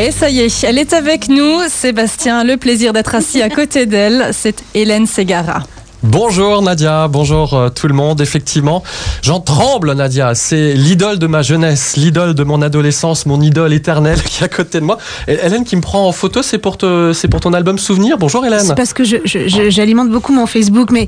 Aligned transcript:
Et 0.00 0.12
ça 0.12 0.30
y 0.30 0.38
est, 0.38 0.62
elle 0.62 0.78
est 0.78 0.92
avec 0.92 1.28
nous. 1.28 1.68
Sébastien, 1.68 2.44
le 2.44 2.56
plaisir 2.56 2.92
d'être 2.92 3.16
assis 3.16 3.42
à 3.42 3.48
côté 3.48 3.84
d'elle, 3.84 4.28
c'est 4.32 4.62
Hélène 4.72 5.08
Segara. 5.08 5.64
Bonjour 6.04 6.62
Nadia, 6.62 7.08
bonjour 7.08 7.54
euh, 7.54 7.68
tout 7.70 7.88
le 7.88 7.94
monde. 7.94 8.20
Effectivement, 8.20 8.84
j'en 9.20 9.40
tremble 9.40 9.92
Nadia. 9.94 10.36
C'est 10.36 10.74
l'idole 10.74 11.18
de 11.18 11.26
ma 11.26 11.42
jeunesse, 11.42 11.96
l'idole 11.96 12.34
de 12.34 12.44
mon 12.44 12.62
adolescence, 12.62 13.26
mon 13.26 13.40
idole 13.40 13.72
éternelle 13.72 14.22
qui 14.22 14.42
est 14.42 14.46
à 14.46 14.48
côté 14.48 14.78
de 14.78 14.84
moi. 14.84 14.98
Et 15.26 15.38
Hélène 15.44 15.64
qui 15.64 15.74
me 15.74 15.80
prend 15.80 16.06
en 16.06 16.12
photo, 16.12 16.40
c'est 16.42 16.58
pour, 16.58 16.78
te, 16.78 17.12
c'est 17.12 17.26
pour 17.26 17.40
ton 17.40 17.52
album 17.52 17.80
Souvenir. 17.80 18.16
Bonjour 18.16 18.46
Hélène. 18.46 18.60
C'est 18.64 18.76
parce 18.76 18.92
que 18.92 19.02
je, 19.02 19.16
je- 19.24 19.48
je- 19.48 19.70
j'alimente 19.70 20.08
beaucoup 20.08 20.32
mon 20.32 20.46
Facebook, 20.46 20.90
mais 20.92 21.06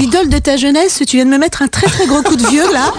l'idole 0.00 0.28
de 0.28 0.38
ta 0.38 0.56
jeunesse, 0.56 1.00
tu 1.06 1.16
viens 1.16 1.26
de 1.26 1.30
me 1.30 1.38
mettre 1.38 1.62
un 1.62 1.68
très 1.68 1.86
très 1.86 2.06
gros 2.06 2.22
coup 2.22 2.34
de 2.36 2.44
vieux 2.48 2.72
là. 2.72 2.92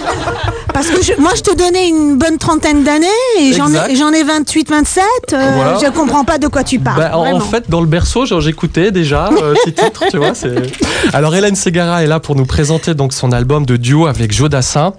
Parce 0.73 0.87
que 0.87 1.19
moi 1.21 1.31
je 1.35 1.41
te 1.41 1.55
donnais 1.55 1.89
une 1.89 2.17
bonne 2.17 2.37
trentaine 2.37 2.83
d'années 2.85 3.07
et 3.39 3.51
j'en 3.53 3.67
ai, 3.73 3.91
et 3.91 3.95
j'en 3.97 4.11
ai 4.13 4.23
28, 4.23 4.69
27. 4.69 5.03
euh, 5.33 5.51
Voilà. 5.55 5.79
Je 5.83 5.89
comprends 5.91 6.23
pas 6.23 6.37
de 6.37 6.47
quoi 6.47 6.63
tu 6.63 6.79
parles. 6.79 6.97
Bah, 6.99 7.17
en- 7.17 7.39
fait, 7.41 7.69
dans 7.69 7.81
le 7.81 7.87
berceau, 7.87 8.25
genre, 8.25 8.39
j'écoutais 8.41 8.91
déjà 8.91 9.29
euh, 9.41 9.53
titres, 9.65 10.03
tu 10.09 10.17
vois. 10.17 10.33
c'est- 10.33 10.55
Alors, 11.13 11.24
Hélène 11.33 11.55
Segara 11.55 12.03
est 12.03 12.07
là 12.07 12.19
pour 12.19 12.35
nous 12.35 12.45
présenter 12.45 12.93
donc 12.93 13.13
son 13.13 13.31
album 13.31 13.65
de 13.65 13.77
duo 13.77 14.05
avec 14.05 14.33
Joe 14.33 14.49
Dassin. 14.49 14.93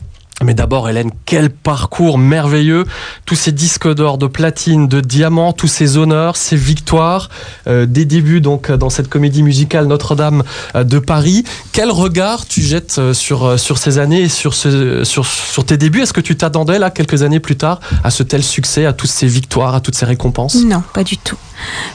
Mais 0.45 0.53
d'abord, 0.53 0.89
Hélène, 0.89 1.11
quel 1.25 1.49
parcours 1.49 2.19
merveilleux 2.19 2.85
Tous 3.25 3.37
ces 3.37 3.53
disques 3.53 3.89
d'or, 3.95 4.19
de 4.19 4.27
platine, 4.27 4.87
de 4.87 5.01
diamant, 5.01 5.55
tous 5.55 5.67
ces 5.67 5.97
honneurs, 5.97 6.37
ces 6.37 6.57
victoires, 6.57 7.31
euh, 7.69 7.87
des 7.87 8.05
débuts 8.05 8.43
donc 8.43 8.69
euh, 8.69 8.77
dans 8.77 8.91
cette 8.91 9.09
comédie 9.09 9.43
musicale 9.43 9.87
Notre-Dame 9.87 10.43
euh, 10.75 10.85
de 10.85 10.99
Paris. 10.99 11.45
Quel 11.73 11.91
regard 11.91 12.47
tu 12.47 12.61
jettes 12.61 13.13
sur 13.15 13.59
sur 13.59 13.79
ces 13.79 13.99
années 13.99 14.23
et 14.23 14.29
sur 14.29 14.53
sur 14.55 15.27
sur 15.27 15.65
tes 15.65 15.79
débuts? 15.79 16.03
Est-ce 16.03 16.13
que 16.13 16.21
tu 16.21 16.37
t'attendais 16.37 16.79
là 16.79 16.91
quelques 16.91 17.23
années 17.23 17.41
plus 17.41 17.57
tard 17.57 17.81
à 18.05 18.11
ce 18.11 18.23
tel 18.23 18.43
succès, 18.43 18.85
à 18.85 18.93
toutes 18.93 19.11
ces 19.11 19.27
victoires, 19.27 19.75
à 19.75 19.81
toutes 19.81 19.95
ces 19.95 20.07
récompenses? 20.07 20.57
Non, 20.65 20.83
pas 20.93 21.05
du 21.05 21.17
tout. 21.17 21.39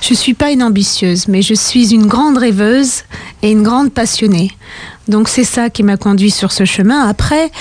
Je 0.01 0.15
suis 0.15 0.33
pas 0.33 0.51
une 0.51 0.63
ambitieuse, 0.63 1.27
mais 1.27 1.43
je 1.43 1.53
suis 1.53 1.93
une 1.93 2.07
grande 2.07 2.37
rêveuse 2.37 3.03
et 3.41 3.51
une 3.51 3.63
grande 3.63 3.91
passionnée. 3.91 4.51
Donc 5.07 5.27
c'est 5.27 5.43
ça 5.43 5.69
qui 5.69 5.83
m'a 5.83 5.97
conduit 5.97 6.31
sur 6.31 6.51
ce 6.51 6.65
chemin. 6.65 7.07
Après, 7.07 7.51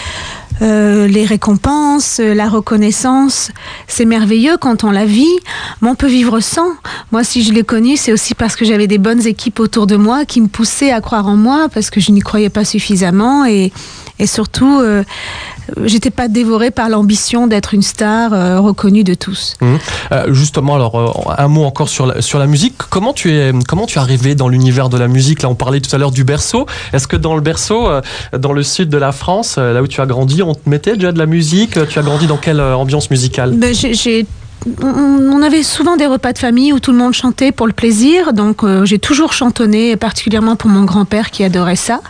euh, 0.63 1.07
les 1.07 1.25
récompenses, 1.25 2.19
euh, 2.21 2.35
la 2.35 2.49
reconnaissance, 2.49 3.51
c'est 3.87 4.05
merveilleux 4.05 4.59
quand 4.59 4.85
on 4.85 4.91
la 4.91 5.07
vit, 5.07 5.39
mais 5.81 5.89
on 5.89 5.95
peut 5.95 6.07
vivre 6.07 6.41
sans. 6.41 6.69
Moi, 7.13 7.25
si 7.25 7.43
je 7.43 7.53
l'ai 7.55 7.63
connu, 7.63 7.97
c'est 7.97 8.13
aussi 8.13 8.35
parce 8.35 8.57
que 8.57 8.67
j'avais 8.67 8.87
des 8.87 8.99
bonnes 8.99 9.27
équipes 9.27 9.59
autour 9.59 9.87
de 9.87 9.97
moi 9.97 10.27
qui 10.27 10.43
me 10.43 10.49
poussaient 10.49 10.93
à 10.93 11.01
croire 11.01 11.27
en 11.29 11.37
moi 11.37 11.69
parce 11.73 11.89
que 11.89 11.99
je 11.99 12.13
n'y 12.13 12.21
croyais 12.21 12.51
pas 12.51 12.67
suffisamment 12.67 13.47
et, 13.47 13.73
et 14.21 14.27
surtout, 14.27 14.81
euh, 14.81 15.03
j'étais 15.85 16.11
pas 16.11 16.29
dévorée 16.29 16.71
par 16.71 16.89
l'ambition 16.89 17.47
d'être 17.47 17.75
une 17.75 17.83
star 17.83 18.33
euh, 18.33 18.61
reconnue 18.61 19.03
de 19.03 19.15
tous. 19.15 19.57
Euh, 19.63 20.33
justement, 20.33 20.77
alors 20.77 20.95
euh, 20.99 21.35
un 21.39 21.49
mot 21.49 21.65
encore 21.65 21.89
sur 21.89 22.07
la, 22.07 22.23
sur 22.23 22.39
la 22.39 22.47
musique. 22.47 22.75
Comment 22.91 23.13
tu 23.13 23.33
es 23.33 23.53
comment 23.67 23.87
tu 23.87 23.99
es 23.99 24.01
arrivé 24.01 24.35
dans 24.35 24.49
l'univers 24.49 24.89
de 24.89 24.99
la 24.99 25.09
musique? 25.09 25.43
Là, 25.43 25.49
on 25.49 25.55
parlait 25.55 25.81
tout 25.81 25.95
à 25.95 25.99
l'heure 25.99 26.13
du 26.13 26.25
berceau. 26.25 26.67
Est-ce 26.93 27.09
que 27.09 27.17
dans 27.17 27.35
le 27.35 27.41
berceau, 27.41 27.89
dans 28.37 28.53
le 28.53 28.63
sud 28.63 28.89
de 28.91 28.99
la 28.99 29.13
France, 29.13 29.57
là 29.57 29.83
où 29.83 29.87
tu 29.89 30.01
as 30.01 30.07
grandi, 30.07 30.43
on 30.43 30.55
te 30.55 30.69
mettait 30.69 30.95
déjà 30.95 31.13
de 31.13 31.19
la 31.19 31.27
musique? 31.27 31.79
Tu 31.89 31.99
as 31.99 32.03
grandi 32.03 32.27
dans 32.27 32.37
quelle 32.37 32.61
ambiance 32.61 33.11
musicale? 33.11 33.53
Ben, 33.57 33.75
j'ai- 33.75 34.27
on, 34.83 34.87
on 35.39 35.43
avait 35.43 35.63
souvent 35.63 35.97
des 35.97 36.07
repas 36.07 36.35
de 36.35 36.39
famille 36.39 36.73
où 36.75 36.81
tout 36.81 36.93
le 36.93 36.99
monde 36.99 37.15
chantait 37.15 37.51
pour 37.51 37.67
le 37.67 37.73
plaisir, 37.73 38.35
donc 38.35 38.63
euh, 38.63 38.85
j'ai 38.85 38.99
toujours 38.99 39.33
chantonné, 39.33 39.97
particulièrement 39.97 40.55
pour 40.55 40.69
mon 40.69 40.85
grand-père 40.85 41.31
qui 41.31 41.43
adorait 41.45 41.77
ça. 41.77 42.01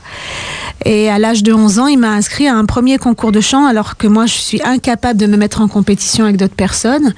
Et 0.84 1.10
à 1.10 1.18
l'âge 1.18 1.42
de 1.42 1.52
11 1.52 1.78
ans, 1.78 1.86
il 1.86 1.98
m'a 1.98 2.12
inscrit 2.12 2.48
à 2.48 2.56
un 2.56 2.64
premier 2.64 2.98
concours 2.98 3.32
de 3.32 3.40
chant, 3.40 3.66
alors 3.66 3.96
que 3.96 4.06
moi, 4.06 4.26
je 4.26 4.34
suis 4.34 4.60
incapable 4.64 5.18
de 5.18 5.26
me 5.26 5.36
mettre 5.36 5.60
en 5.60 5.68
compétition 5.68 6.24
avec 6.24 6.36
d'autres 6.36 6.54
personnes. 6.54 7.14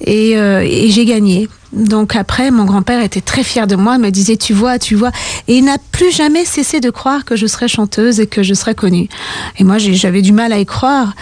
Et, 0.00 0.36
euh, 0.38 0.66
j'ai 0.88 1.04
gagné. 1.04 1.48
Donc 1.72 2.16
après, 2.16 2.50
mon 2.50 2.64
grand-père 2.64 3.02
était 3.02 3.20
très 3.20 3.42
fier 3.42 3.66
de 3.66 3.76
moi, 3.76 3.96
il 3.96 4.00
me 4.00 4.10
disait, 4.10 4.36
tu 4.36 4.54
vois, 4.54 4.78
tu 4.78 4.94
vois. 4.94 5.10
Et 5.46 5.56
il 5.58 5.64
n'a 5.64 5.76
plus 5.92 6.10
jamais 6.10 6.44
cessé 6.44 6.80
de 6.80 6.90
croire 6.90 7.24
que 7.24 7.36
je 7.36 7.46
serais 7.46 7.68
chanteuse 7.68 8.18
et 8.20 8.26
que 8.26 8.42
je 8.42 8.54
serais 8.54 8.74
connue. 8.74 9.08
Et 9.58 9.64
moi, 9.64 9.76
j'avais 9.78 10.22
du 10.22 10.32
mal 10.32 10.52
à 10.52 10.58
y 10.58 10.64
croire. 10.64 11.14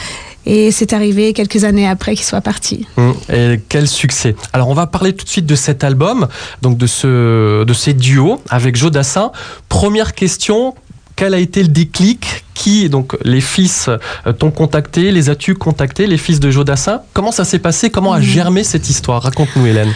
Et 0.47 0.71
c'est 0.71 0.93
arrivé 0.93 1.33
quelques 1.33 1.65
années 1.65 1.89
après 1.89 2.15
qu'il 2.15 2.25
soit 2.25 2.43
parti. 2.43 2.87
Hum, 2.99 3.15
Et 3.33 3.61
quel 3.69 3.89
succès 3.89 4.37
Alors 4.53 4.69
on 4.69 4.75
va 4.75 4.87
parler 4.87 5.15
tout 5.15 5.25
de 5.25 5.31
suite 5.31 5.47
de 5.47 5.55
cet 5.55 5.85
album, 5.85 6.29
donc 6.61 6.77
de 6.77 6.87
ce 6.87 7.65
de 7.65 7.73
ces 7.73 7.95
duos 7.95 8.41
avec 8.51 8.77
Joe 8.77 8.91
Dassin. 8.91 9.33
Première 9.69 10.13
question. 10.15 10.75
Quel 11.17 11.35
a 11.35 11.39
été 11.39 11.63
le 11.63 11.69
déclic? 11.69 12.45
Qui, 12.55 12.89
donc 12.89 13.17
les 13.25 13.41
fils, 13.41 13.89
euh, 14.27 14.33
t'ont 14.33 14.51
contacté? 14.51 15.11
Les 15.13 15.29
as-tu 15.31 15.55
contactés, 15.55 16.07
les 16.07 16.19
fils 16.19 16.41
de 16.41 16.51
Joe 16.51 16.65
Dassin 16.65 17.01
Comment 17.13 17.33
ça 17.33 17.45
s'est 17.45 17.59
passé? 17.59 17.91
Comment 17.91 18.13
a 18.13 18.19
Mhm. 18.19 18.25
germé 18.25 18.65
cette 18.65 18.89
histoire? 18.89 19.23
Raconte-nous, 19.23 19.67
Hélène. 19.67 19.93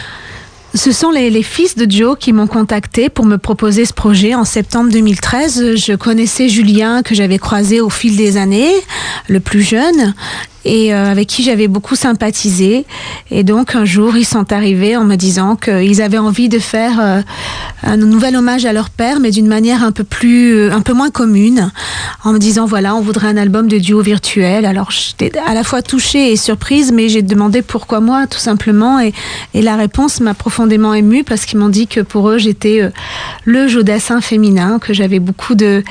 Ce 0.75 0.91
sont 0.91 1.09
les, 1.09 1.31
les 1.31 1.41
fils 1.41 1.75
de 1.75 1.89
Joe 1.89 2.15
qui 2.19 2.31
m'ont 2.31 2.45
contacté 2.45 3.09
pour 3.09 3.25
me 3.25 3.37
proposer 3.37 3.85
ce 3.85 3.93
projet 3.93 4.35
en 4.35 4.45
septembre 4.45 4.91
2013. 4.91 5.75
Je 5.77 5.93
connaissais 5.95 6.47
Julien 6.47 7.01
que 7.01 7.15
j'avais 7.15 7.39
croisé 7.39 7.81
au 7.81 7.89
fil 7.89 8.15
des 8.15 8.37
années, 8.37 8.71
le 9.27 9.39
plus 9.39 9.63
jeune, 9.63 10.13
et 10.65 10.93
euh, 10.93 11.11
avec 11.11 11.27
qui 11.27 11.43
j'avais 11.43 11.67
beaucoup 11.67 11.95
sympathisé. 11.95 12.85
Et 13.31 13.43
donc 13.43 13.75
un 13.75 13.85
jour, 13.85 14.17
ils 14.17 14.25
sont 14.25 14.51
arrivés 14.51 14.95
en 14.97 15.05
me 15.05 15.15
disant 15.15 15.55
qu'ils 15.55 16.01
avaient 16.01 16.17
envie 16.17 16.49
de 16.49 16.59
faire 16.59 16.99
euh, 16.99 17.21
un 17.83 17.97
nouvel 17.97 18.35
hommage 18.35 18.65
à 18.65 18.73
leur 18.73 18.89
père, 18.89 19.19
mais 19.19 19.31
d'une 19.31 19.47
manière 19.47 19.83
un 19.83 19.91
peu 19.91 20.03
plus, 20.03 20.53
euh, 20.53 20.73
un 20.73 20.81
peu 20.81 20.93
moins 20.93 21.09
commune, 21.09 21.71
en 22.23 22.33
me 22.33 22.39
disant 22.39 22.65
voilà, 22.65 22.95
on 22.95 23.01
voudrait 23.01 23.27
un 23.27 23.37
album 23.37 23.67
de 23.67 23.77
duo 23.77 24.01
virtuel. 24.01 24.65
Alors 24.65 24.91
j'étais 24.91 25.31
à 25.45 25.53
la 25.53 25.63
fois 25.63 25.81
touchée 25.81 26.31
et 26.31 26.35
surprise, 26.35 26.91
mais 26.91 27.09
j'ai 27.09 27.21
demandé 27.21 27.61
pourquoi 27.61 27.99
moi, 27.99 28.27
tout 28.27 28.39
simplement, 28.39 28.99
et, 28.99 29.13
la 29.53 29.75
réponse 29.75 30.21
m'a 30.21 30.33
profondément 30.33 30.93
émue 30.93 31.23
parce 31.23 31.45
qu'ils 31.45 31.59
m'ont 31.59 31.69
dit 31.69 31.85
que 31.85 31.99
pour 31.99 32.29
eux, 32.29 32.37
j'étais 32.37 32.81
euh, 32.81 32.89
le 33.45 33.67
Jodassin 33.67 34.21
féminin, 34.21 34.79
que 34.79 34.93
j'avais 34.93 35.19
beaucoup 35.19 35.53
de, 35.53 35.83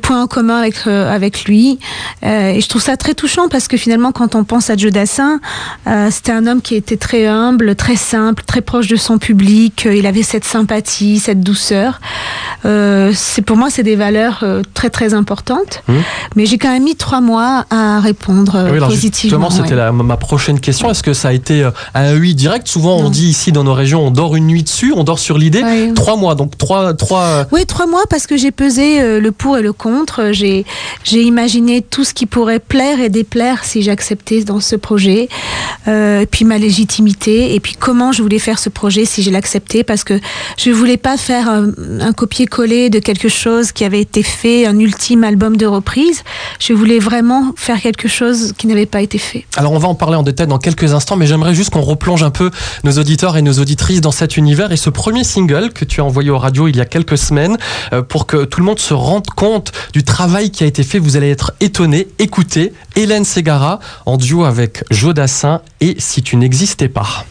points 0.00 0.22
en 0.22 0.26
commun 0.26 0.62
avec, 0.86 1.44
lui. 1.44 1.78
Et 2.22 2.60
je 2.60 2.68
trouve 2.68 2.80
ça 2.80 2.96
très 2.96 3.14
touchant 3.14 3.48
parce 3.48 3.68
que 3.68 3.76
finalement, 3.76 3.91
quand 4.14 4.34
on 4.34 4.44
pense 4.44 4.70
à 4.70 4.76
Jodassin, 4.76 5.40
euh, 5.86 6.08
c'était 6.10 6.32
un 6.32 6.46
homme 6.46 6.62
qui 6.62 6.74
était 6.74 6.96
très 6.96 7.26
humble, 7.26 7.74
très 7.74 7.96
simple, 7.96 8.42
très 8.46 8.60
proche 8.60 8.86
de 8.88 8.96
son 8.96 9.18
public. 9.18 9.86
Euh, 9.86 9.94
Il 9.94 10.06
avait 10.06 10.22
cette 10.22 10.44
sympathie, 10.44 11.18
cette 11.18 11.40
douceur. 11.40 12.00
Euh, 12.64 13.12
c'est 13.14 13.42
pour 13.42 13.56
moi, 13.56 13.68
c'est 13.70 13.82
des 13.82 13.96
valeurs 13.96 14.44
très 14.74 14.90
très 14.90 15.14
importantes. 15.14 15.82
Mhm. 15.88 16.02
Mais 16.36 16.46
j'ai 16.46 16.58
quand 16.58 16.70
même 16.72 16.84
mis 16.84 16.96
trois 16.96 17.20
mois 17.20 17.66
à 17.70 18.00
répondre 18.00 18.56
euh, 18.56 18.70
Oui, 18.70 18.76
alors 18.76 18.88
positivement. 18.88 19.48
justement, 19.48 19.64
c'était 19.64 19.80
ouais. 19.80 19.92
ma 19.92 20.16
prochaine 20.16 20.58
question. 20.60 20.90
Est-ce 20.90 21.02
que 21.02 21.12
ça 21.12 21.28
a 21.28 21.32
été 21.32 21.68
un 21.94 22.14
oui 22.16 22.34
direct? 22.34 22.68
Souvent, 22.68 22.96
on 22.96 23.10
dit 23.10 23.26
ici 23.26 23.52
dans 23.52 23.64
nos 23.64 23.74
régions, 23.74 24.06
on 24.06 24.10
dort 24.10 24.36
une 24.36 24.46
nuit 24.46 24.62
dessus, 24.62 24.92
on 24.96 25.04
dort 25.04 25.18
sur 25.18 25.38
l'idée. 25.38 25.62
Ouais. 25.62 25.92
Trois 25.94 26.16
mois, 26.16 26.34
donc 26.34 26.56
trois, 26.56 26.94
trois. 26.94 27.46
Oui, 27.52 27.66
trois 27.66 27.86
mois 27.86 28.04
parce 28.08 28.26
que 28.26 28.36
j'ai 28.36 28.50
pesé 28.52 29.20
le 29.20 29.32
pour 29.32 29.58
et 29.58 29.62
le 29.62 29.72
contre. 29.72 30.30
J'ai 30.32 30.64
j'ai 31.04 31.22
imaginé 31.22 31.82
tout 31.82 32.04
ce 32.04 32.14
qui 32.14 32.26
pourrait 32.26 32.58
plaire 32.60 33.00
et 33.00 33.08
déplaire 33.08 33.64
si 33.64 33.81
j'acceptais 33.82 34.44
dans 34.44 34.60
ce 34.60 34.76
projet. 34.76 35.28
Euh, 35.88 36.24
puis 36.30 36.44
ma 36.44 36.58
légitimité 36.58 37.54
et 37.54 37.60
puis 37.60 37.74
comment 37.78 38.12
je 38.12 38.22
voulais 38.22 38.38
faire 38.38 38.58
ce 38.58 38.68
projet 38.68 39.04
si 39.04 39.22
je 39.22 39.30
l'acceptais 39.30 39.82
parce 39.82 40.04
que 40.04 40.20
je 40.56 40.70
voulais 40.70 40.96
pas 40.96 41.16
faire 41.16 41.48
un, 41.48 41.70
un 42.00 42.12
copier-coller 42.12 42.88
de 42.88 42.98
quelque 42.98 43.28
chose 43.28 43.72
qui 43.72 43.84
avait 43.84 44.00
été 44.00 44.22
fait, 44.22 44.66
un 44.66 44.78
ultime 44.78 45.24
album 45.24 45.56
de 45.56 45.66
reprise. 45.66 46.22
Je 46.58 46.72
voulais 46.72 46.98
vraiment 46.98 47.52
faire 47.56 47.80
quelque 47.80 48.08
chose 48.08 48.52
qui 48.56 48.66
n'avait 48.66 48.86
pas 48.86 49.02
été 49.02 49.18
fait. 49.18 49.44
Alors, 49.56 49.72
on 49.72 49.78
va 49.78 49.88
en 49.88 49.94
parler 49.94 50.16
en 50.16 50.22
détail 50.22 50.46
dans 50.46 50.58
quelques 50.58 50.92
instants, 50.94 51.16
mais 51.16 51.26
j'aimerais 51.26 51.54
juste 51.54 51.70
qu'on 51.70 51.80
replonge 51.80 52.22
un 52.22 52.30
peu 52.30 52.50
nos 52.84 52.92
auditeurs 52.92 53.36
et 53.36 53.42
nos 53.42 53.54
auditrices 53.54 54.00
dans 54.00 54.12
cet 54.12 54.36
univers 54.36 54.72
et 54.72 54.76
ce 54.76 54.90
premier 54.90 55.24
single 55.24 55.72
que 55.72 55.84
tu 55.84 56.00
as 56.00 56.04
envoyé 56.04 56.30
aux 56.30 56.38
radios 56.38 56.68
il 56.68 56.76
y 56.76 56.80
a 56.80 56.84
quelques 56.84 57.18
semaines 57.18 57.56
euh, 57.92 58.02
pour 58.02 58.26
que 58.26 58.44
tout 58.44 58.60
le 58.60 58.66
monde 58.66 58.78
se 58.78 58.94
rende 58.94 59.26
compte 59.26 59.72
du 59.92 60.04
travail 60.04 60.50
qui 60.50 60.64
a 60.64 60.66
été 60.66 60.82
fait. 60.82 60.98
Vous 60.98 61.16
allez 61.16 61.30
être 61.30 61.52
étonnés. 61.60 62.08
Écoutez, 62.18 62.72
Hélène 62.96 63.24
Ségara 63.24 63.71
en 64.06 64.16
duo 64.16 64.44
avec 64.44 64.84
Joe 64.90 65.14
Dassin 65.14 65.60
et 65.80 65.96
Si 65.98 66.22
tu 66.22 66.36
n'existais 66.36 66.88
pas. 66.88 67.24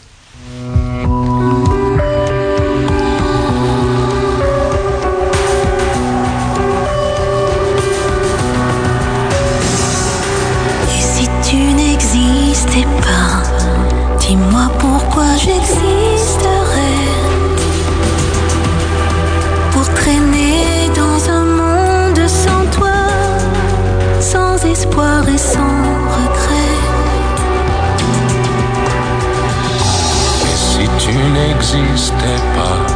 N'existais 31.74 32.42
pas, 32.54 32.86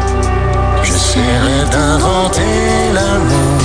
j'essaierais 0.82 1.64
d'inventer 1.70 2.92
l'amour. 2.94 3.60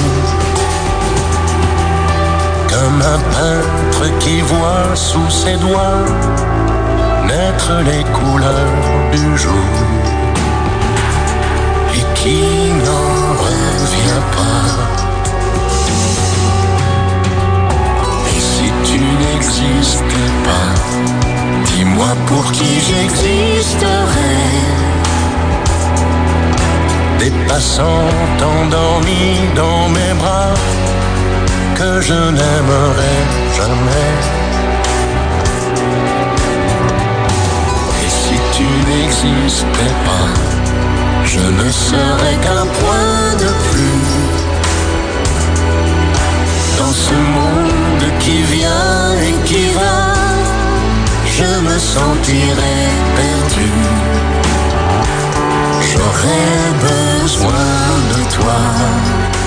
Comme 2.70 3.02
un 3.02 3.20
peintre 3.36 4.20
qui 4.20 4.42
voit 4.42 4.96
sous 4.96 5.30
ses 5.30 5.58
doigts 5.58 6.06
naître 7.28 7.74
les 7.86 8.04
couleurs 8.18 9.12
du 9.12 9.38
jour 9.38 9.74
et 11.94 12.06
qui 12.20 12.42
n'en 12.86 13.12
revient 13.48 14.24
pas. 14.38 14.68
Et 18.36 18.40
si 18.40 18.68
tu 18.84 19.00
n'existais 19.22 20.32
pas, 20.48 20.72
dis-moi 21.66 22.12
pour 22.28 22.52
qui 22.52 22.80
j'existerais. 22.88 23.41
Passants 27.62 28.10
endormis 28.42 29.38
dans 29.56 29.88
mes 29.90 30.14
bras 30.18 30.56
que 31.76 32.02
je 32.02 32.20
n'aimerais 32.38 33.22
jamais. 33.56 34.14
Et 38.04 38.10
si 38.10 38.38
tu 38.56 38.66
n'existais 38.90 39.96
pas, 40.08 40.32
je 41.24 41.40
ne 41.40 41.70
serais 41.70 42.38
qu'un 42.46 42.66
point 42.82 43.30
de 43.44 43.52
plus 43.70 44.10
dans 46.80 46.94
ce 47.06 47.14
monde 47.38 48.06
qui 48.22 48.42
vient 48.56 49.14
et 49.28 49.36
qui 49.48 49.68
va. 49.78 50.16
Je 51.38 51.60
me 51.68 51.78
sentirais 51.78 52.90
perdu. 53.16 54.11
J'aurais 55.94 56.72
besoin 56.80 57.52
de 58.12 58.34
toi. 58.34 59.41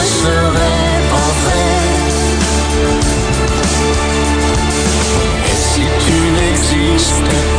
Ne 0.00 0.06
serais 0.06 1.00
pas 1.10 1.30
vrai. 1.40 1.66
Et 5.50 5.56
si 5.68 5.84
tu 6.04 6.16
n'existais 6.36 7.49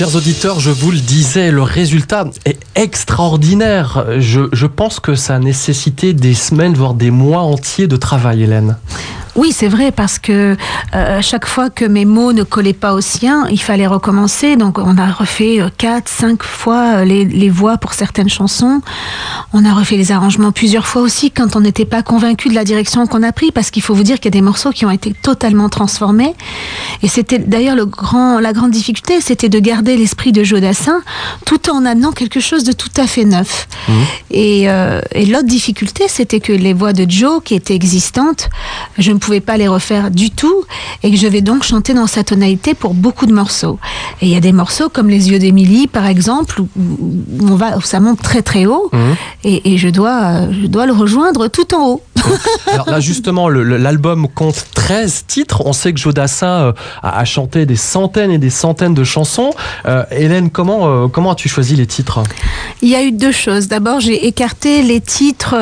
Chers 0.00 0.16
auditeurs, 0.16 0.60
je 0.60 0.70
vous 0.70 0.92
le 0.92 0.98
disais, 0.98 1.50
le 1.50 1.60
résultat 1.60 2.24
est 2.46 2.58
extraordinaire. 2.74 4.06
Je, 4.16 4.64
pense 4.64 4.98
que 4.98 5.14
ça 5.14 5.34
a 5.34 5.38
nécessité 5.38 6.14
des 6.14 6.32
semaines, 6.32 6.72
voire 6.72 6.94
des 6.94 7.10
mois 7.10 7.42
entiers 7.42 7.86
de 7.86 7.96
travail, 7.96 8.44
Hélène. 8.44 8.78
Oui, 9.36 9.52
c'est 9.52 9.68
vrai, 9.68 9.92
parce 9.92 10.18
que 10.18 10.56
euh, 10.94 11.22
chaque 11.22 11.46
fois 11.46 11.70
que 11.70 11.84
mes 11.84 12.04
mots 12.04 12.32
ne 12.32 12.42
collaient 12.42 12.72
pas 12.72 12.94
aux 12.94 13.00
siens, 13.00 13.46
il 13.50 13.60
fallait 13.60 13.86
recommencer. 13.86 14.56
Donc, 14.56 14.78
on 14.78 14.98
a 14.98 15.10
refait 15.10 15.60
euh, 15.60 15.68
quatre, 15.76 16.08
cinq 16.08 16.42
fois 16.42 16.96
euh, 16.96 17.04
les, 17.04 17.24
les 17.24 17.48
voix 17.48 17.78
pour 17.78 17.94
certaines 17.94 18.28
chansons. 18.28 18.80
On 19.52 19.64
a 19.64 19.72
refait 19.72 19.96
les 19.96 20.12
arrangements 20.12 20.52
plusieurs 20.52 20.86
fois 20.86 21.02
aussi 21.02 21.30
quand 21.30 21.54
on 21.54 21.60
n'était 21.60 21.84
pas 21.84 22.02
convaincu 22.02 22.48
de 22.48 22.54
la 22.54 22.64
direction 22.64 23.06
qu'on 23.06 23.22
a 23.22 23.32
pris, 23.32 23.52
parce 23.52 23.70
qu'il 23.70 23.82
faut 23.82 23.94
vous 23.94 24.02
dire 24.02 24.16
qu'il 24.16 24.26
y 24.26 24.28
a 24.28 24.38
des 24.38 24.40
morceaux 24.40 24.70
qui 24.70 24.84
ont 24.84 24.90
été 24.90 25.12
totalement 25.12 25.68
transformés. 25.68 26.34
Et 27.02 27.08
c'était 27.08 27.38
d'ailleurs 27.38 27.76
le 27.76 27.86
grand, 27.86 28.40
la 28.40 28.52
grande 28.52 28.72
difficulté, 28.72 29.20
c'était 29.20 29.48
de 29.48 29.58
garder 29.60 29.96
l'esprit 29.96 30.32
de 30.32 30.42
Joe 30.42 30.60
Dassin, 30.60 31.02
tout 31.46 31.70
en 31.70 31.84
amenant 31.84 32.12
quelque 32.12 32.40
chose 32.40 32.64
de 32.64 32.72
tout 32.72 32.90
à 32.96 33.06
fait 33.06 33.24
neuf. 33.24 33.68
Et, 34.30 34.68
euh, 34.68 35.00
et 35.12 35.26
l'autre 35.26 35.46
difficulté, 35.46 36.04
c'était 36.08 36.40
que 36.40 36.52
les 36.52 36.72
voix 36.72 36.92
de 36.92 37.08
Joe, 37.08 37.42
qui 37.44 37.54
étaient 37.54 37.74
existantes, 37.74 38.50
je 38.98 39.12
ne 39.12 39.18
pouvais 39.20 39.40
pas 39.40 39.56
les 39.56 39.68
refaire 39.68 40.10
du 40.10 40.30
tout, 40.30 40.64
et 41.04 41.10
que 41.12 41.16
je 41.16 41.28
vais 41.28 41.40
donc 41.42 41.62
chanter 41.62 41.94
dans 41.94 42.08
sa 42.08 42.24
tonalité 42.24 42.74
pour 42.74 42.92
beaucoup 42.94 43.26
de 43.26 43.32
morceaux. 43.32 43.78
Et 44.20 44.26
il 44.26 44.32
y 44.32 44.36
a 44.36 44.40
des 44.40 44.52
morceaux 44.52 44.88
comme 44.88 45.08
Les 45.08 45.30
yeux 45.30 45.38
d'Émilie, 45.38 45.86
par 45.86 46.06
exemple, 46.06 46.60
où, 46.62 46.68
on 47.40 47.54
va, 47.54 47.76
où 47.78 47.80
ça 47.82 48.00
monte 48.00 48.20
très 48.20 48.42
très 48.42 48.66
haut, 48.66 48.88
Mhm. 48.92 49.14
et, 49.44 49.72
et 49.72 49.78
je 49.78 49.88
dois, 49.88 50.50
je 50.50 50.66
dois 50.66 50.86
le 50.86 50.92
rejoindre 50.92 51.46
tout 51.48 51.72
en 51.74 51.86
haut. 51.90 52.02
Alors 52.72 52.90
là, 52.90 53.00
justement, 53.00 53.48
l'album 53.48 54.28
compte 54.28 54.64
13 54.74 55.24
titres. 55.26 55.62
On 55.64 55.72
sait 55.72 55.92
que 55.92 56.00
Joe 56.00 56.14
Dassin 56.14 56.46
euh, 56.46 56.72
a, 57.02 57.24
chanté 57.24 57.66
des 57.66 57.76
centaines 57.76 58.30
et 58.30 58.38
des 58.38 58.50
centaines 58.50 58.94
de 58.94 59.04
chansons. 59.04 59.50
Euh, 59.86 60.04
Hélène, 60.10 60.50
comment, 60.50 60.86
euh, 60.86 61.08
comment 61.08 61.32
as-tu 61.32 61.48
choisi 61.48 61.76
les 61.76 61.86
titres? 61.86 62.22
Il 62.82 62.88
y 62.88 62.94
a 62.94 63.02
eu 63.02 63.12
deux 63.12 63.32
choses. 63.32 63.68
D'abord, 63.68 64.00
j'ai 64.00 64.26
écarté 64.26 64.82
les 64.82 65.00
titres 65.00 65.54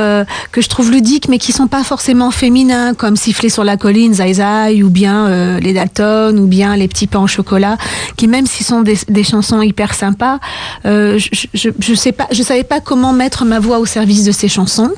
que 0.53 0.61
je 0.61 0.69
trouve 0.69 0.91
ludiques, 0.91 1.29
mais 1.29 1.39
qui 1.39 1.53
sont 1.53 1.67
pas 1.67 1.83
forcément 1.83 2.31
féminins, 2.31 2.95
comme 2.95 3.17
Siffler 3.17 3.49
sur 3.49 3.65
la 3.65 3.77
colline, 3.77 4.15
Zai 4.15 4.35
Zai, 4.35 4.83
ou 4.83 4.91
bien 4.91 5.59
Les 5.59 5.73
Dalton, 5.73 6.39
ou 6.39 6.47
bien 6.47 6.77
Les 6.77 6.89
petits 6.89 7.07
pains 7.07 7.21
au 7.21 7.27
chocolat, 7.27 7.77
qui 8.17 8.29
même 8.29 8.47
s'ils 8.47 8.67
sont 8.67 8.83
des, 8.83 9.25
chansons 9.25 9.63
hyper 9.63 9.95
sympas, 9.95 10.39
je, 10.85 11.19
je 11.55 12.43
savais 12.43 12.65
pas 12.65 12.81
comment 12.81 13.13
mettre 13.13 13.45
ma 13.45 13.59
voix 13.59 13.79
au 13.79 13.87
service 13.87 14.25
de 14.25 14.33
ces 14.33 14.49
chansons. 14.49 14.93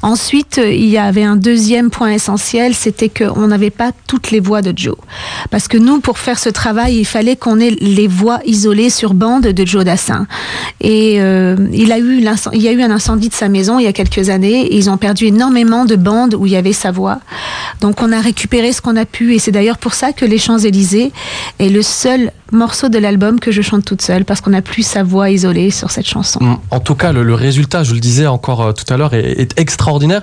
Ensuite, 0.00 0.58
il 0.82 0.88
y 0.88 0.98
avait 0.98 1.22
un 1.22 1.36
deuxième 1.36 1.90
point 1.90 2.10
essentiel, 2.10 2.74
c'était 2.74 3.08
qu'on 3.08 3.46
n'avait 3.46 3.70
pas 3.70 3.92
toutes 4.08 4.32
les 4.32 4.40
voix 4.40 4.62
de 4.62 4.76
Joe. 4.76 4.96
Parce 5.50 5.68
que 5.68 5.78
nous, 5.78 6.00
pour 6.00 6.18
faire 6.18 6.40
ce 6.40 6.48
travail, 6.48 6.96
il 6.96 7.04
fallait 7.04 7.36
qu'on 7.36 7.60
ait 7.60 7.70
les 7.70 8.08
voix 8.08 8.40
isolées 8.46 8.90
sur 8.90 9.14
bande 9.14 9.44
de 9.44 9.64
Joe 9.64 9.84
Dassin. 9.84 10.26
Et 10.80 11.20
euh, 11.20 11.54
il, 11.72 11.92
a 11.92 12.00
eu 12.00 12.26
il 12.52 12.62
y 12.62 12.66
a 12.66 12.72
eu 12.72 12.82
un 12.82 12.90
incendie 12.90 13.28
de 13.28 13.34
sa 13.34 13.48
maison 13.48 13.78
il 13.78 13.84
y 13.84 13.86
a 13.86 13.92
quelques 13.92 14.28
années 14.28 14.62
et 14.62 14.76
ils 14.76 14.90
ont 14.90 14.96
perdu 14.96 15.26
énormément 15.26 15.84
de 15.84 15.94
bandes 15.94 16.34
où 16.34 16.46
il 16.46 16.52
y 16.52 16.56
avait 16.56 16.72
sa 16.72 16.90
voix. 16.90 17.20
Donc 17.80 18.02
on 18.02 18.10
a 18.10 18.20
récupéré 18.20 18.72
ce 18.72 18.80
qu'on 18.80 18.96
a 18.96 19.04
pu 19.04 19.34
et 19.34 19.38
c'est 19.38 19.52
d'ailleurs 19.52 19.78
pour 19.78 19.94
ça 19.94 20.12
que 20.12 20.24
Les 20.24 20.38
Champs-Élysées 20.38 21.12
est 21.60 21.68
le 21.68 21.82
seul 21.82 22.32
morceau 22.52 22.88
de 22.88 22.98
l'album 22.98 23.40
que 23.40 23.50
je 23.50 23.62
chante 23.62 23.84
toute 23.84 24.02
seule 24.02 24.24
parce 24.24 24.40
qu'on 24.40 24.50
n'a 24.50 24.62
plus 24.62 24.82
sa 24.82 25.02
voix 25.02 25.30
isolée 25.30 25.70
sur 25.70 25.90
cette 25.90 26.06
chanson. 26.06 26.58
En 26.70 26.80
tout 26.80 26.94
cas, 26.94 27.12
le, 27.12 27.34
résultat, 27.34 27.82
je 27.82 27.94
le 27.94 28.00
disais 28.00 28.26
encore 28.26 28.60
euh, 28.60 28.72
tout 28.72 28.92
à 28.92 28.96
l'heure, 28.96 29.14
est, 29.14 29.58
extraordinaire. 29.58 30.22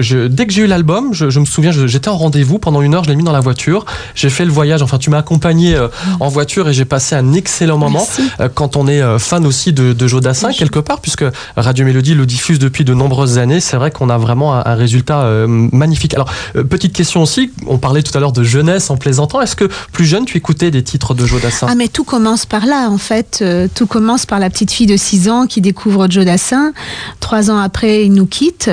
Je, 0.00 0.20
je- 0.22 0.26
dès 0.26 0.46
que 0.46 0.52
j'ai 0.52 0.62
eu 0.62 0.66
l'album, 0.66 1.12
je, 1.12 1.30
je 1.30 1.40
me 1.40 1.44
souviens, 1.44 1.70
j'étais 1.72 2.08
en 2.08 2.16
rendez-vous 2.16 2.58
pendant 2.58 2.82
une 2.82 2.94
heure, 2.94 3.04
je 3.04 3.10
l'ai 3.10 3.16
mis 3.16 3.24
dans 3.24 3.32
la 3.32 3.40
voiture. 3.40 3.84
J'ai 4.14 4.30
fait 4.30 4.44
le 4.44 4.50
voyage. 4.52 4.82
Enfin, 4.82 4.98
tu 4.98 5.10
m'as 5.10 5.18
accompagné 5.18 5.74
euh, 5.74 5.88
en 6.20 6.28
voiture 6.28 6.68
et 6.68 6.72
j'ai 6.72 6.84
passé 6.84 7.14
un 7.14 7.32
excellent 7.32 7.78
moment. 7.78 8.06
Euh, 8.40 8.48
Quand 8.54 8.76
on 8.76 8.86
est 8.88 9.00
euh, 9.02 9.18
fan 9.18 9.46
aussi 9.46 9.72
de, 9.72 9.92
de 9.92 10.06
Joe 10.06 10.20
Dassin, 10.20 10.48
Oui. 10.48 10.56
quelque 10.56 10.78
part, 10.78 11.00
puisque 11.00 11.24
Radio 11.56 11.84
Mélodie 11.84 12.14
le 12.14 12.26
diffuse 12.26 12.58
depuis 12.58 12.84
de 12.84 12.94
nombreuses 12.94 13.38
années, 13.38 13.60
c'est 13.60 13.76
vrai 13.76 13.90
qu'on 13.90 14.10
a 14.10 14.18
vraiment 14.18 14.54
un, 14.54 14.62
un 14.64 14.74
résultat 14.74 15.20
euh, 15.22 15.46
magnifique. 15.48 16.14
Alors, 16.14 16.30
petite 16.68 16.92
question 16.92 17.22
aussi, 17.22 17.50
on 17.66 17.78
parlait 17.78 18.02
tout 18.02 18.16
à 18.16 18.20
l'heure 18.20 18.32
de 18.32 18.42
jeunesse 18.42 18.90
en 18.90 18.96
plaisantant. 18.96 19.40
Est-ce 19.40 19.56
que 19.56 19.68
plus 19.92 20.04
jeune, 20.04 20.24
tu 20.24 20.36
écoutais 20.36 20.70
des 20.70 20.82
titres 20.82 21.14
de 21.14 21.26
Joe 21.26 21.40
Dassin? 21.40 21.66
Ah 21.70 21.74
mais 21.74 21.88
tout 21.88 22.04
commence 22.04 22.46
par 22.46 22.66
là 22.66 22.88
en 22.90 22.98
fait. 22.98 23.44
Tout 23.74 23.86
commence 23.86 24.26
par 24.26 24.38
la 24.38 24.50
petite 24.50 24.70
fille 24.70 24.86
de 24.86 24.96
6 24.96 25.28
ans 25.28 25.46
qui 25.46 25.60
découvre 25.60 26.08
Joe 26.10 26.24
Dassin. 26.24 26.72
Trois 27.20 27.50
ans 27.50 27.58
après, 27.58 28.04
il 28.06 28.12
nous 28.12 28.26
quitte. 28.26 28.70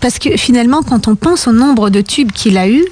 Parce 0.00 0.18
que 0.18 0.36
finalement, 0.46 0.84
quand 0.84 1.08
on 1.08 1.16
pense 1.16 1.48
au 1.48 1.52
nombre 1.52 1.90
de 1.90 2.00
tubes 2.00 2.30
qu'il 2.30 2.56
a 2.56 2.68
eu 2.68 2.84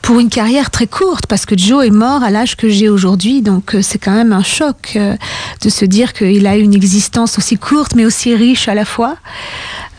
pour 0.00 0.20
une 0.20 0.30
carrière 0.30 0.70
très 0.70 0.86
courte, 0.86 1.26
parce 1.26 1.44
que 1.44 1.54
Joe 1.56 1.84
est 1.84 1.90
mort 1.90 2.22
à 2.22 2.30
l'âge 2.30 2.56
que 2.56 2.70
j'ai 2.70 2.88
aujourd'hui, 2.88 3.42
donc 3.42 3.74
euh, 3.74 3.82
c'est 3.82 3.98
quand 3.98 4.12
même 4.12 4.32
un 4.32 4.42
choc 4.42 4.94
euh, 4.96 5.14
de 5.60 5.68
se 5.68 5.84
dire 5.84 6.14
qu'il 6.14 6.46
a 6.46 6.56
eu 6.56 6.62
une 6.62 6.72
existence 6.72 7.36
aussi 7.36 7.58
courte 7.58 7.94
mais 7.94 8.06
aussi 8.06 8.34
riche 8.34 8.68
à 8.68 8.74
la 8.74 8.86
fois. 8.86 9.16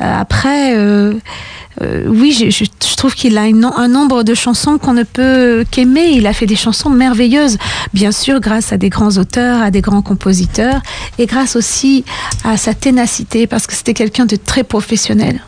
Euh, 0.02 0.20
après, 0.20 0.74
euh, 1.82 2.06
oui, 2.08 2.32
je, 2.32 2.50
je- 2.50 2.66
je 2.90 2.96
trouve 2.96 3.14
qu'il 3.16 3.38
a 3.38 3.48
une- 3.48 3.70
un 3.76 3.88
nombre 3.88 4.24
de 4.24 4.34
chansons 4.34 4.78
qu'on 4.78 4.94
ne 4.94 5.04
peut 5.04 5.66
qu'aimer. 5.72 6.08
Il 6.14 6.28
a 6.28 6.34
fait 6.34 6.46
des 6.46 6.56
chansons 6.56 6.90
merveilleuses, 6.90 7.58
bien 7.94 8.12
sûr, 8.12 8.40
grâce 8.40 8.72
à 8.74 8.78
des 8.78 8.90
grands 8.90 9.18
auteurs, 9.18 9.62
à 9.62 9.72
des 9.72 9.82
grands 9.82 10.02
compositeurs, 10.02 10.82
et 11.20 11.26
grâce 11.26 11.56
aussi 11.56 12.06
à 12.44 12.58
sa 12.58 12.74
ténacité, 12.74 13.48
parce 13.48 13.68
que 13.68 13.74
c'était 13.74 13.94
quelqu'un 13.94 14.26
de 14.26 14.36
très 14.36 14.64
professionnel. 14.64 15.42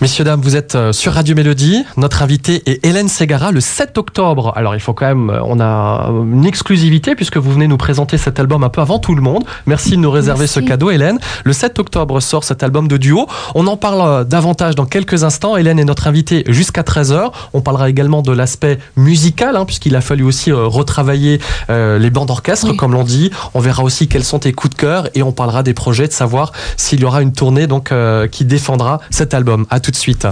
Messieurs, 0.00 0.24
dames, 0.24 0.40
vous 0.40 0.54
êtes 0.56 0.76
euh, 0.76 0.92
sur 0.92 1.12
Radio 1.12 1.34
Mélodie. 1.34 1.84
Notre 1.96 2.22
invitée 2.22 2.62
est 2.70 2.86
Hélène 2.86 3.08
Ségara 3.08 3.50
le 3.50 3.60
7 3.60 3.98
octobre. 3.98 4.52
Alors, 4.56 4.74
il 4.76 4.80
faut 4.80 4.94
quand 4.94 5.06
même, 5.06 5.28
euh, 5.28 5.40
on 5.44 5.58
a 5.60 6.08
une 6.32 6.46
exclusivité 6.46 7.16
puisque 7.16 7.36
vous 7.36 7.50
venez 7.50 7.66
nous 7.66 7.76
présenter 7.76 8.16
cet 8.16 8.38
album 8.38 8.62
un 8.62 8.68
peu 8.68 8.80
avant 8.80 9.00
tout 9.00 9.16
le 9.16 9.20
monde. 9.20 9.44
Merci 9.66 9.90
de 9.90 9.96
nous 9.96 10.10
réserver 10.10 10.42
Merci. 10.42 10.54
ce 10.54 10.60
cadeau, 10.60 10.90
Hélène. 10.90 11.18
Le 11.44 11.52
7 11.52 11.78
octobre 11.80 12.20
sort 12.20 12.44
cet 12.44 12.62
album 12.62 12.86
de 12.86 12.96
duo. 12.96 13.26
On 13.56 13.66
en 13.66 13.76
parle 13.76 14.24
davantage 14.26 14.76
dans 14.76 14.86
quelques 14.86 15.24
instants. 15.28 15.56
Hélène 15.56 15.78
est 15.78 15.84
notre 15.84 16.06
invitée 16.08 16.42
jusqu'à 16.48 16.82
13h. 16.82 17.30
On 17.52 17.60
parlera 17.60 17.88
également 17.88 18.22
de 18.22 18.32
l'aspect 18.32 18.78
musical, 18.96 19.54
hein, 19.56 19.64
puisqu'il 19.66 19.94
a 19.94 20.00
fallu 20.00 20.24
aussi 20.24 20.50
euh, 20.50 20.66
retravailler 20.66 21.38
euh, 21.70 21.98
les 21.98 22.10
bandes 22.10 22.28
d'orchestre, 22.28 22.70
Oui. 22.70 22.76
comme 22.76 22.92
l'on 22.92 23.04
dit. 23.04 23.30
On 23.54 23.60
verra 23.60 23.82
aussi 23.82 24.08
quels 24.08 24.24
sont 24.24 24.38
tes 24.40 24.52
coups 24.52 24.74
de 24.74 24.80
cœur 24.80 25.08
et 25.14 25.22
on 25.22 25.32
parlera 25.32 25.62
des 25.62 25.74
projets, 25.74 26.08
de 26.08 26.12
savoir 26.12 26.52
s'il 26.76 27.00
y 27.00 27.04
aura 27.04 27.20
une 27.22 27.32
tournée 27.32 27.66
donc 27.66 27.92
euh, 27.92 28.26
qui 28.26 28.44
défendra 28.44 29.00
cet 29.10 29.34
album. 29.34 29.66
À 29.70 29.80
tout 29.80 29.90
de 29.90 29.96
suite. 29.96 30.26